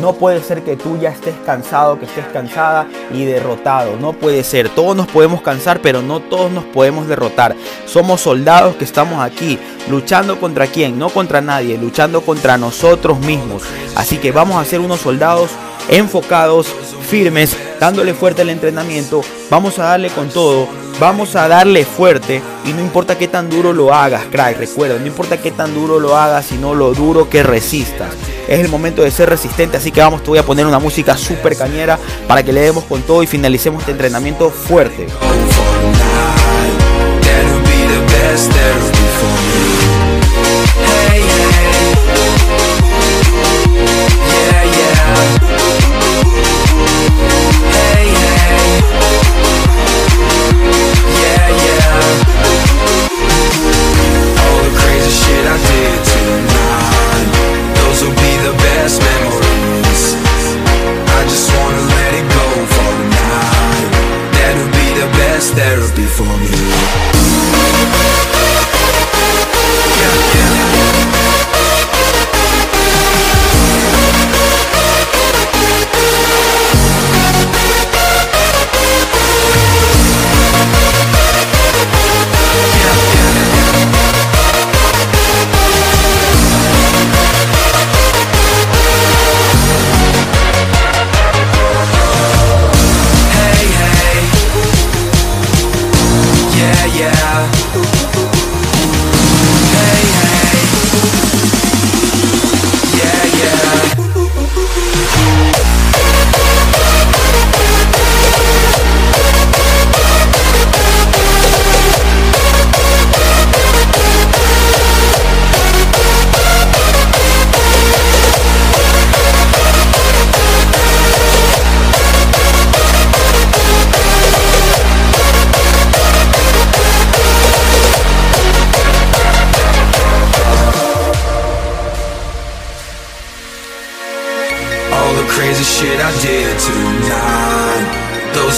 No 0.00 0.14
puede 0.14 0.42
ser 0.42 0.62
que 0.62 0.76
tú 0.76 0.98
ya 0.98 1.10
estés 1.10 1.36
cansado, 1.46 1.96
que 2.00 2.06
estés 2.06 2.26
cansada 2.32 2.88
y 3.12 3.24
derrotado. 3.24 3.96
No 4.00 4.14
puede 4.14 4.42
ser. 4.42 4.68
Todos 4.68 4.96
nos 4.96 5.06
podemos 5.06 5.42
cansar, 5.42 5.78
pero 5.80 6.02
no 6.02 6.18
todos 6.18 6.50
nos 6.50 6.64
podemos 6.64 7.06
derrotar. 7.06 7.54
Somos 7.86 8.20
soldados 8.20 8.74
que 8.74 8.84
estamos 8.84 9.20
aquí 9.20 9.60
luchando 9.88 10.40
contra 10.40 10.66
quién, 10.66 10.98
no 10.98 11.08
contra 11.08 11.40
nadie, 11.40 11.78
luchando 11.78 12.22
contra 12.22 12.58
nosotros 12.58 13.20
mismos. 13.20 13.62
Así 13.94 14.18
que 14.18 14.32
vamos 14.32 14.60
a 14.60 14.64
ser 14.64 14.80
unos 14.80 14.98
soldados 15.02 15.52
enfocados, 15.88 16.68
firmes, 17.08 17.56
dándole 17.80 18.14
fuerte 18.14 18.42
al 18.42 18.50
entrenamiento. 18.50 19.22
Vamos 19.50 19.78
a 19.78 19.84
darle 19.84 20.10
con 20.10 20.28
todo. 20.28 20.68
Vamos 20.98 21.36
a 21.36 21.46
darle 21.46 21.84
fuerte 21.84 22.40
y 22.64 22.72
no 22.72 22.80
importa 22.80 23.18
qué 23.18 23.28
tan 23.28 23.50
duro 23.50 23.74
lo 23.74 23.92
hagas, 23.92 24.24
crack. 24.30 24.58
Recuerda, 24.58 24.98
no 24.98 25.06
importa 25.06 25.36
qué 25.36 25.50
tan 25.50 25.74
duro 25.74 26.00
lo 26.00 26.16
hagas, 26.16 26.46
sino 26.46 26.74
lo 26.74 26.94
duro 26.94 27.28
que 27.28 27.42
resistas. 27.42 28.14
Es 28.48 28.60
el 28.60 28.68
momento 28.68 29.02
de 29.02 29.10
ser 29.10 29.28
resistente, 29.28 29.76
así 29.76 29.90
que 29.90 30.00
vamos, 30.00 30.22
te 30.22 30.30
voy 30.30 30.38
a 30.38 30.42
poner 30.42 30.64
una 30.66 30.78
música 30.78 31.14
súper 31.16 31.54
cañera 31.54 31.98
para 32.26 32.42
que 32.42 32.52
le 32.52 32.62
demos 32.62 32.84
con 32.84 33.02
todo 33.02 33.22
y 33.22 33.26
finalicemos 33.26 33.80
este 33.80 33.92
entrenamiento 33.92 34.48
fuerte. 34.50 35.06
For 66.16 66.24
me. 66.38 66.45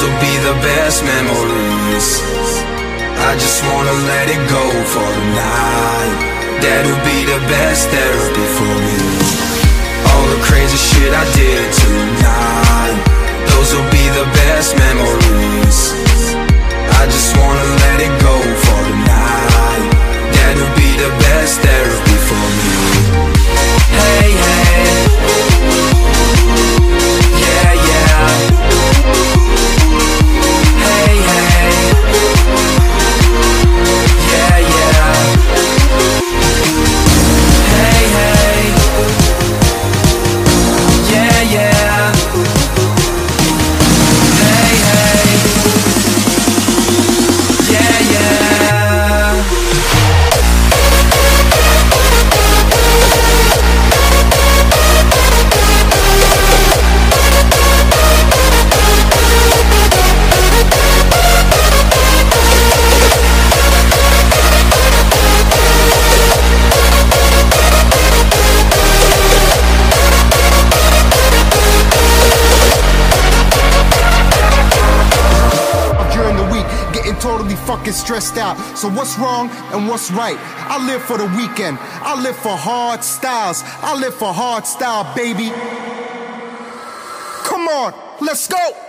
Will 0.08 0.20
be 0.20 0.36
the 0.40 0.56
best 0.64 1.04
memories. 1.04 2.08
I 3.28 3.32
just 3.36 3.60
wanna 3.68 3.96
let 4.08 4.26
it 4.30 4.42
go 4.48 4.64
for 4.92 5.08
the 5.16 5.24
night. 5.36 6.14
That'll 6.62 7.02
be 7.04 7.18
the 7.32 7.40
best 7.52 7.88
therapy 7.92 8.46
for 8.56 8.74
me. 8.86 9.00
All 10.08 10.26
the 10.34 10.40
crazy 10.48 10.80
shit 10.88 11.12
I 11.12 11.24
did 11.36 11.64
tonight. 11.84 12.96
Those 13.50 13.68
will 13.74 13.90
be 13.90 14.06
the 14.20 14.26
best 14.40 14.70
memories. 14.86 15.78
I 17.00 17.04
just 17.14 17.30
wanna 17.36 17.66
let 17.84 17.98
it 18.06 18.14
go 18.28 18.36
for 18.64 18.80
the 18.88 18.96
night. 19.16 19.84
That'll 20.36 20.74
be 20.82 20.90
the 21.04 21.12
best 21.24 21.54
therapy 21.60 22.18
for 22.28 22.44
me. 22.58 22.76
Hey, 23.98 24.30
hey. 24.46 25.47
Fucking 77.88 78.04
stressed 78.04 78.36
out. 78.36 78.56
So 78.76 78.88
what's 78.88 79.18
wrong 79.18 79.50
and 79.72 79.88
what's 79.88 80.10
right? 80.10 80.36
I 80.38 80.84
live 80.84 81.02
for 81.02 81.18
the 81.18 81.26
weekend. 81.36 81.78
I 81.80 82.20
live 82.20 82.36
for 82.36 82.56
hard 82.56 83.02
styles. 83.02 83.62
I 83.64 83.98
live 83.98 84.14
for 84.14 84.32
hard 84.32 84.66
style, 84.66 85.14
baby. 85.14 85.50
Come 87.44 87.68
on, 87.68 87.94
let's 88.20 88.46
go. 88.48 88.87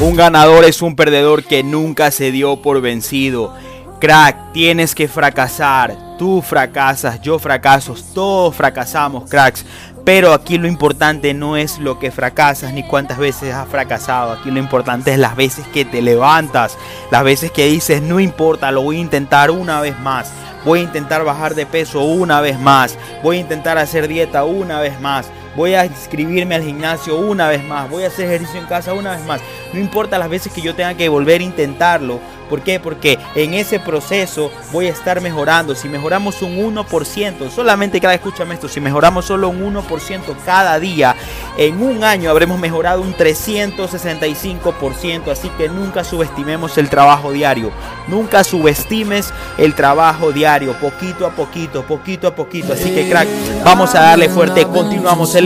Un 0.00 0.16
ganador 0.16 0.66
es 0.66 0.82
un 0.82 0.94
perdedor 0.96 1.44
que 1.44 1.62
nunca 1.62 2.10
se 2.10 2.30
dio 2.30 2.60
por 2.60 2.82
vencido. 2.82 3.54
Crack, 4.00 4.52
tienes 4.52 4.94
que 4.94 5.08
fracasar. 5.08 5.96
Tú 6.18 6.42
fracasas, 6.42 7.20
yo 7.22 7.38
fracaso, 7.38 7.94
todos 8.14 8.54
fracasamos, 8.54 9.28
cracks. 9.30 9.64
Pero 10.06 10.32
aquí 10.32 10.56
lo 10.56 10.68
importante 10.68 11.34
no 11.34 11.56
es 11.56 11.80
lo 11.80 11.98
que 11.98 12.12
fracasas 12.12 12.72
ni 12.72 12.84
cuántas 12.84 13.18
veces 13.18 13.52
has 13.52 13.68
fracasado. 13.68 14.30
Aquí 14.30 14.52
lo 14.52 14.60
importante 14.60 15.12
es 15.12 15.18
las 15.18 15.34
veces 15.34 15.66
que 15.66 15.84
te 15.84 16.00
levantas, 16.00 16.78
las 17.10 17.24
veces 17.24 17.50
que 17.50 17.66
dices, 17.66 18.02
no 18.02 18.20
importa, 18.20 18.70
lo 18.70 18.82
voy 18.82 18.98
a 18.98 19.00
intentar 19.00 19.50
una 19.50 19.80
vez 19.80 19.98
más. 19.98 20.30
Voy 20.64 20.78
a 20.78 20.84
intentar 20.84 21.24
bajar 21.24 21.56
de 21.56 21.66
peso 21.66 22.04
una 22.04 22.40
vez 22.40 22.56
más. 22.56 22.96
Voy 23.24 23.38
a 23.38 23.40
intentar 23.40 23.78
hacer 23.78 24.06
dieta 24.06 24.44
una 24.44 24.78
vez 24.78 25.00
más. 25.00 25.26
Voy 25.56 25.74
a 25.74 25.86
inscribirme 25.86 26.54
al 26.54 26.62
gimnasio 26.62 27.16
una 27.16 27.48
vez 27.48 27.64
más. 27.64 27.88
Voy 27.88 28.04
a 28.04 28.08
hacer 28.08 28.26
ejercicio 28.26 28.60
en 28.60 28.66
casa 28.66 28.92
una 28.92 29.16
vez 29.16 29.24
más. 29.24 29.40
No 29.72 29.80
importa 29.80 30.18
las 30.18 30.28
veces 30.28 30.52
que 30.52 30.60
yo 30.60 30.74
tenga 30.74 30.92
que 30.94 31.08
volver 31.08 31.40
a 31.40 31.44
intentarlo. 31.44 32.20
¿Por 32.48 32.62
qué? 32.62 32.78
Porque 32.78 33.18
en 33.34 33.54
ese 33.54 33.80
proceso 33.80 34.52
voy 34.70 34.86
a 34.86 34.90
estar 34.90 35.20
mejorando. 35.20 35.74
Si 35.74 35.88
mejoramos 35.88 36.42
un 36.42 36.56
1%, 36.56 37.50
solamente 37.50 38.00
cada 38.00 38.14
escúchame 38.14 38.54
esto, 38.54 38.68
si 38.68 38.80
mejoramos 38.80 39.24
solo 39.24 39.48
un 39.48 39.74
1% 39.74 40.22
cada 40.44 40.78
día, 40.78 41.16
en 41.58 41.82
un 41.82 42.04
año 42.04 42.30
habremos 42.30 42.60
mejorado 42.60 43.00
un 43.00 43.16
365%. 43.16 45.32
Así 45.32 45.48
que 45.58 45.68
nunca 45.68 46.04
subestimemos 46.04 46.78
el 46.78 46.88
trabajo 46.88 47.32
diario. 47.32 47.72
Nunca 48.06 48.44
subestimes 48.44 49.34
el 49.58 49.74
trabajo 49.74 50.30
diario, 50.30 50.78
poquito 50.78 51.26
a 51.26 51.30
poquito, 51.30 51.82
poquito 51.82 52.28
a 52.28 52.36
poquito. 52.36 52.74
Así 52.74 52.94
que 52.94 53.08
crack, 53.08 53.26
vamos 53.64 53.96
a 53.96 54.02
darle 54.02 54.28
fuerte. 54.28 54.64
Continuamos 54.66 55.34
el 55.34 55.45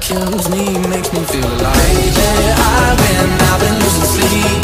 kills 0.00 0.48
me 0.48 0.78
makes 0.88 1.12
me 1.12 1.20
feel 1.24 1.44
alive. 1.44 1.76
Baby, 1.76 2.24
I've 2.56 2.96
been, 2.96 3.30
I've 3.48 3.60
been 3.60 3.76
losing 3.84 4.08
sleep, 4.16 4.62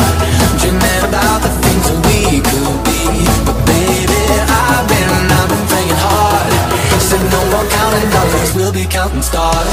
dreaming 0.60 1.02
about 1.04 1.42
the 1.44 1.52
things 1.60 1.84
that 1.88 1.98
we 2.08 2.40
could 2.40 2.78
be. 2.88 3.00
But 3.44 3.58
baby, 3.68 4.22
I've 4.48 4.88
been, 4.88 5.12
I've 5.30 5.48
been 5.52 5.64
praying 5.68 6.00
hard. 6.00 6.52
Said 7.00 7.22
no 7.30 7.40
more 7.52 7.66
counting 7.68 8.10
dollars, 8.10 8.54
we'll 8.54 8.72
be 8.72 8.86
counting 8.86 9.22
stars. 9.22 9.66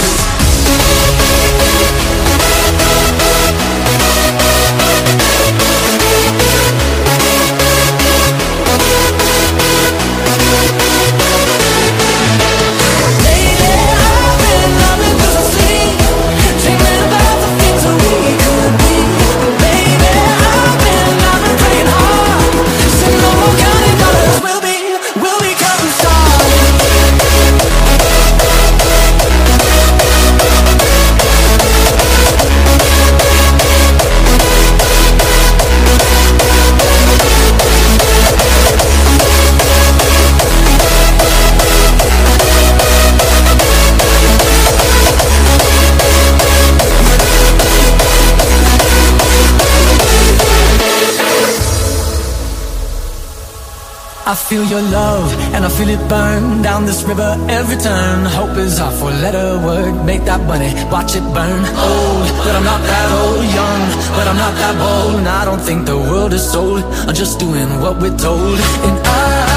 Feel 54.54 54.66
your 54.66 54.86
love 54.92 55.34
and 55.56 55.66
I 55.66 55.70
feel 55.70 55.90
it 55.90 56.04
burn 56.08 56.62
down 56.62 56.86
this 56.86 57.02
river 57.04 57.32
every 57.50 57.78
turn. 57.78 58.26
Hope 58.26 58.56
is 58.58 58.80
our 58.80 58.92
four 58.92 59.10
letter 59.10 59.48
word. 59.66 60.06
Make 60.06 60.26
that 60.26 60.42
money, 60.52 60.70
watch 60.92 61.16
it 61.16 61.26
burn. 61.38 61.62
Old, 61.90 62.28
but 62.46 62.54
I'm 62.58 62.66
not 62.72 62.82
that 62.92 63.10
old. 63.22 63.46
Young, 63.60 63.82
but 64.18 64.26
I'm 64.30 64.40
not 64.46 64.54
that 64.62 64.76
bold. 64.84 65.16
And 65.22 65.28
I 65.28 65.44
don't 65.46 65.64
think 65.68 65.88
the 65.88 65.98
world 65.98 66.34
is 66.34 66.46
sold. 66.54 66.84
I'm 67.08 67.16
just 67.16 67.40
doing 67.40 67.70
what 67.82 68.00
we're 68.00 68.18
told. 68.18 68.60
And 68.88 68.96
I 69.08 69.53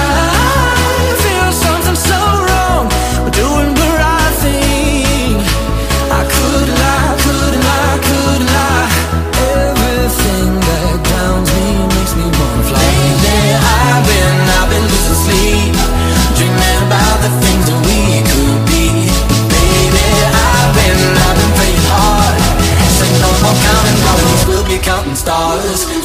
stars. 25.26 25.95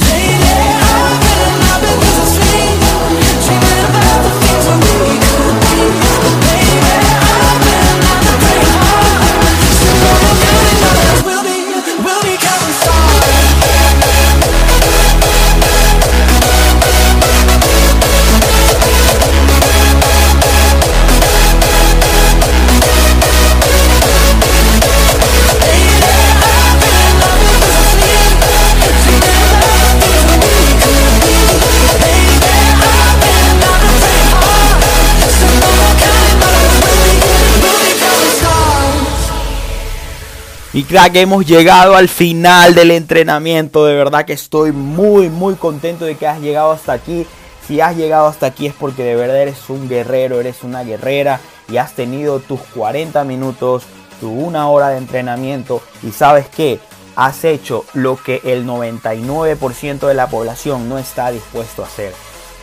Y 40.81 40.83
crack, 40.83 41.15
hemos 41.17 41.45
llegado 41.45 41.95
al 41.95 42.09
final 42.09 42.73
del 42.73 42.89
entrenamiento. 42.89 43.85
De 43.85 43.93
verdad 43.93 44.25
que 44.25 44.33
estoy 44.33 44.71
muy, 44.71 45.29
muy 45.29 45.53
contento 45.53 46.05
de 46.05 46.15
que 46.15 46.25
has 46.25 46.41
llegado 46.41 46.71
hasta 46.71 46.93
aquí. 46.93 47.27
Si 47.67 47.79
has 47.79 47.95
llegado 47.95 48.25
hasta 48.25 48.47
aquí 48.47 48.65
es 48.65 48.73
porque 48.73 49.03
de 49.03 49.15
verdad 49.15 49.43
eres 49.43 49.69
un 49.69 49.87
guerrero, 49.87 50.39
eres 50.39 50.63
una 50.63 50.83
guerrera 50.83 51.39
y 51.69 51.77
has 51.77 51.93
tenido 51.93 52.39
tus 52.39 52.61
40 52.73 53.23
minutos, 53.25 53.83
tu 54.19 54.31
una 54.31 54.69
hora 54.69 54.89
de 54.89 54.97
entrenamiento. 54.97 55.83
Y 56.01 56.13
sabes 56.13 56.47
que 56.47 56.79
has 57.15 57.43
hecho 57.43 57.85
lo 57.93 58.15
que 58.15 58.41
el 58.43 58.65
99% 58.65 60.07
de 60.07 60.15
la 60.15 60.29
población 60.29 60.89
no 60.89 60.97
está 60.97 61.29
dispuesto 61.29 61.83
a 61.83 61.85
hacer. 61.85 62.11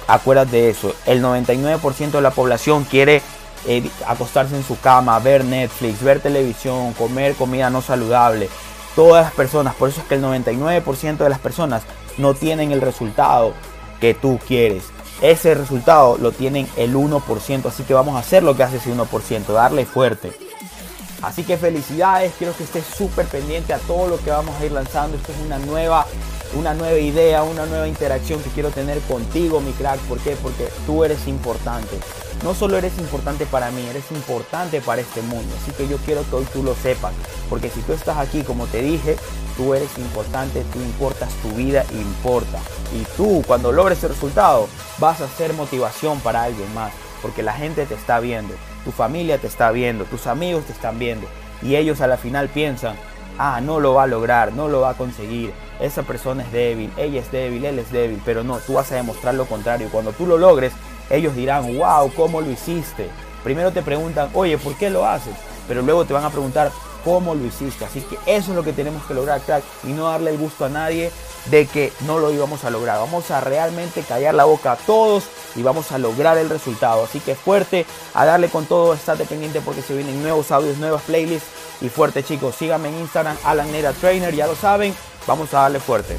Acuérdate 0.09 0.57
de 0.57 0.71
eso. 0.71 0.93
El 1.07 1.23
99% 1.23 2.11
de 2.11 2.23
la 2.23 2.33
población 2.33 2.83
quiere 2.83 3.23
eh, 3.69 3.91
acostarse 4.07 4.57
en 4.57 4.65
su 4.65 4.81
cama, 4.81 5.19
ver 5.19 5.45
Netflix, 5.45 6.03
ver 6.03 6.21
televisión, 6.21 6.95
comer 6.95 7.35
comida 7.35 7.69
no 7.69 7.83
saludable. 7.83 8.49
Todas 8.97 9.27
las 9.27 9.35
personas, 9.35 9.75
por 9.75 9.91
eso 9.91 10.01
es 10.01 10.07
que 10.07 10.15
el 10.15 10.23
99% 10.23 11.19
de 11.19 11.29
las 11.29 11.39
personas 11.39 11.83
no 12.17 12.33
tienen 12.33 12.73
el 12.73 12.81
resultado 12.81 13.53
que 14.01 14.15
tú 14.15 14.41
quieres. 14.49 14.85
Ese 15.21 15.55
resultado 15.55 16.17
lo 16.17 16.33
tienen 16.33 16.67
el 16.77 16.95
1%, 16.95 17.67
así 17.67 17.83
que 17.83 17.93
vamos 17.93 18.17
a 18.17 18.21
hacer 18.21 18.43
lo 18.43 18.57
que 18.57 18.63
hace 18.63 18.79
ese 18.79 18.91
1%, 18.91 19.53
darle 19.53 19.85
fuerte. 19.85 20.33
Así 21.21 21.43
que 21.43 21.59
felicidades, 21.59 22.33
quiero 22.39 22.57
que 22.57 22.65
estés 22.65 22.87
súper 22.87 23.27
pendiente 23.27 23.75
a 23.75 23.79
todo 23.79 24.09
lo 24.09 24.19
que 24.19 24.31
vamos 24.31 24.59
a 24.59 24.65
ir 24.65 24.73
lanzando. 24.73 25.17
Esto 25.17 25.33
es 25.33 25.39
una 25.45 25.59
nueva, 25.59 26.07
una 26.55 26.73
nueva 26.73 26.99
idea, 26.99 27.43
una 27.43 27.67
nueva 27.67 27.87
interacción 27.87 28.41
que 28.41 28.51
quiero 28.51 28.71
tener 28.71 28.99
contigo, 29.01 29.61
mi 29.61 29.73
crack. 29.73 29.99
¿Por 30.01 30.19
qué? 30.21 30.37
Porque 30.41 30.69
tú 30.87 31.05
eres 31.05 31.27
importante. 31.27 31.99
No 32.45 32.55
solo 32.55 32.77
eres 32.77 32.97
importante 32.99 33.47
para 33.47 33.71
mí, 33.73 33.85
eres 33.89 34.11
importante 34.13 34.81
para 34.81 35.01
este 35.01 35.23
mundo. 35.23 35.53
Así 35.61 35.73
que 35.73 35.89
yo 35.89 35.97
quiero 35.99 36.23
que 36.29 36.37
hoy 36.37 36.47
tú 36.53 36.63
lo 36.63 36.75
sepas. 36.75 37.13
Porque 37.51 37.69
si 37.69 37.81
tú 37.81 37.93
estás 37.93 38.17
aquí, 38.19 38.43
como 38.43 38.67
te 38.67 38.81
dije, 38.81 39.17
tú 39.57 39.75
eres 39.75 39.99
importante, 39.99 40.65
tú 40.73 40.79
importas, 40.81 41.33
tu 41.43 41.51
vida 41.51 41.85
importa. 41.91 42.59
Y 42.95 43.05
tú, 43.17 43.43
cuando 43.47 43.73
logres 43.73 43.99
ese 43.99 44.09
resultado, 44.09 44.69
vas 44.99 45.21
a 45.21 45.29
ser 45.29 45.53
motivación 45.55 46.21
para 46.21 46.45
alguien 46.45 46.73
más. 46.75 46.93
Porque 47.23 47.43
la 47.43 47.53
gente 47.53 47.87
te 47.87 47.95
está 47.95 48.21
viendo, 48.21 48.55
tu 48.85 48.93
familia 48.93 49.39
te 49.39 49.49
está 49.49 49.73
viendo, 49.73 50.05
tus 50.05 50.29
amigos 50.29 50.65
te 50.65 50.73
están 50.73 50.99
viendo. 51.01 51.27
Y 51.61 51.75
ellos 51.75 52.01
a 52.01 52.07
la 52.07 52.17
final 52.17 52.49
piensan, 52.49 52.95
ah, 53.37 53.61
no 53.61 53.81
lo 53.81 53.95
va 53.95 54.05
a 54.05 54.07
lograr, 54.07 54.53
no 54.53 54.69
lo 54.69 54.83
va 54.83 54.91
a 54.91 54.97
conseguir. 54.97 55.53
Esa 55.81 56.05
persona 56.05 56.45
es 56.45 56.53
débil, 56.53 56.93
ella 56.97 57.21
es 57.21 57.33
débil, 57.33 57.65
él 57.65 57.81
es 57.81 57.91
débil. 57.91 58.23
Pero 58.25 58.45
no, 58.45 58.59
tú 58.59 58.75
vas 58.75 58.93
a 58.93 58.95
demostrar 58.95 59.35
lo 59.35 59.47
contrario. 59.47 59.89
Cuando 59.91 60.13
tú 60.13 60.27
lo 60.27 60.39
logres, 60.39 60.73
ellos 61.11 61.35
dirán, 61.35 61.77
wow, 61.77 62.13
¿cómo 62.15 62.41
lo 62.41 62.51
hiciste? 62.51 63.11
Primero 63.45 63.73
te 63.73 63.83
preguntan, 63.83 64.31
oye, 64.35 64.59
¿por 64.59 64.75
qué 64.77 64.91
lo 64.91 65.07
haces? 65.07 65.35
Pero 65.67 65.83
luego 65.83 66.05
te 66.05 66.13
van 66.13 66.25
a 66.25 66.31
preguntar, 66.31 66.71
¿cómo 67.05 67.35
lo 67.35 67.45
hiciste? 67.45 67.85
Así 67.85 68.01
que 68.01 68.17
eso 68.27 68.51
es 68.51 68.57
lo 68.57 68.63
que 68.63 68.73
tenemos 68.73 69.05
que 69.05 69.15
lograr, 69.15 69.41
crack, 69.41 69.63
y 69.85 69.89
no 69.89 70.05
darle 70.05 70.31
el 70.31 70.39
gusto 70.39 70.65
a 70.65 70.69
nadie 70.69 71.11
de 71.47 71.67
que 71.67 71.93
no 72.01 72.19
lo 72.19 72.33
íbamos 72.33 72.65
a 72.65 72.71
lograr. 72.71 72.99
Vamos 72.99 73.31
a 73.31 73.41
realmente 73.41 74.03
callar 74.03 74.35
la 74.35 74.45
boca 74.45 74.73
a 74.73 74.77
todos 74.77 75.25
y 75.57 75.63
vamos 75.63 75.93
a 75.93 75.99
lograr 75.99 76.37
el 76.39 76.51
resultado. 76.51 77.05
Así 77.05 77.21
que 77.21 77.35
fuerte, 77.35 77.87
a 78.15 78.25
darle 78.25 78.49
con 78.49 78.67
todo, 78.67 78.95
estate 78.95 79.25
pendiente 79.25 79.61
porque 79.61 79.83
se 79.83 79.95
vienen 79.95 80.23
nuevos 80.23 80.51
audios, 80.51 80.79
nuevas 80.79 81.03
playlists. 81.03 81.49
Y 81.81 81.89
fuerte 81.89 82.25
chicos, 82.25 82.57
síganme 82.57 82.89
en 82.89 82.99
Instagram, 83.01 83.37
Alan 83.45 83.71
Nera 83.71 83.93
Trainer, 83.93 84.35
ya 84.35 84.49
lo 84.49 84.57
saben, 84.57 84.95
vamos 85.27 85.55
a 85.55 85.61
darle 85.61 85.79
fuerte. 85.79 86.17